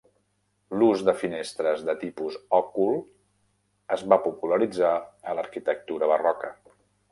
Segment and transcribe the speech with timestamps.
[0.77, 2.97] L'ús de finestres de tipus òcul
[3.99, 4.97] es va popularitzar
[5.33, 6.55] a l'arquitectura barroca.